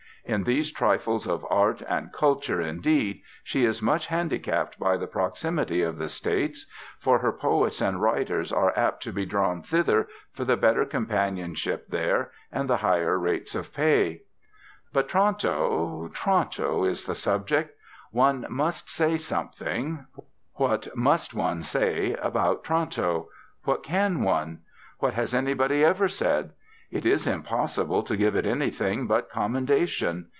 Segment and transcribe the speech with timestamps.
[0.23, 5.81] In these trifles of Art and 'culture,' indeed, she is much handicapped by the proximity
[5.81, 6.67] of the States.
[6.99, 11.87] For her poets and writers are apt to be drawn thither, for the better companionship
[11.89, 14.21] there and the higher rates of pay.
[14.93, 17.75] But Toronto Toronto is the subject.
[18.11, 20.05] One must say something
[20.53, 23.29] what must one say about Toronto?
[23.63, 24.59] What can one?
[24.99, 26.51] What has anybody ever said?
[26.93, 30.27] It is impossible to give it anything but commendation.